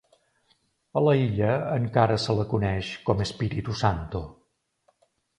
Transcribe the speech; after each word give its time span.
A 0.99 1.01
la 1.07 1.11
illa 1.25 1.49
encara 1.75 2.15
se 2.23 2.35
la 2.39 2.45
coneix 2.53 2.89
com 3.09 3.21
Espiritu 3.27 3.75
Santo. 3.83 4.23